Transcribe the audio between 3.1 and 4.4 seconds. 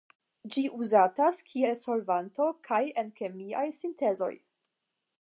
kemiaj sintezoj.